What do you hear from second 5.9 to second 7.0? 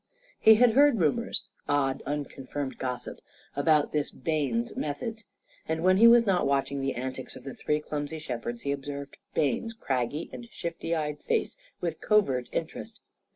he was not watching the